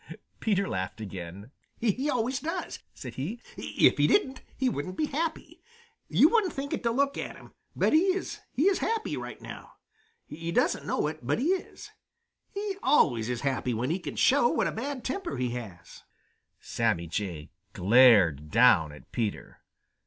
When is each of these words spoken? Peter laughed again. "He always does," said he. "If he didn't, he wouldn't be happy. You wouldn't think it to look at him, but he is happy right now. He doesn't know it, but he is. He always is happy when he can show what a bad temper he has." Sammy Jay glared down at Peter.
Peter 0.39 0.67
laughed 0.67 0.99
again. 0.99 1.51
"He 1.77 2.09
always 2.09 2.39
does," 2.39 2.79
said 2.91 3.13
he. 3.13 3.39
"If 3.55 3.99
he 3.99 4.07
didn't, 4.07 4.41
he 4.57 4.67
wouldn't 4.67 4.97
be 4.97 5.05
happy. 5.05 5.61
You 6.09 6.27
wouldn't 6.29 6.53
think 6.53 6.73
it 6.73 6.81
to 6.81 6.89
look 6.91 7.19
at 7.19 7.35
him, 7.35 7.53
but 7.75 7.93
he 7.93 7.99
is 8.17 8.39
happy 8.79 9.15
right 9.15 9.39
now. 9.39 9.73
He 10.25 10.51
doesn't 10.51 10.87
know 10.87 11.05
it, 11.05 11.19
but 11.21 11.37
he 11.37 11.49
is. 11.49 11.91
He 12.51 12.77
always 12.81 13.29
is 13.29 13.41
happy 13.41 13.75
when 13.75 13.91
he 13.91 13.99
can 13.99 14.15
show 14.15 14.47
what 14.49 14.65
a 14.65 14.71
bad 14.71 15.03
temper 15.03 15.37
he 15.37 15.49
has." 15.51 16.01
Sammy 16.59 17.05
Jay 17.05 17.51
glared 17.73 18.49
down 18.49 18.91
at 18.91 19.11
Peter. 19.11 19.59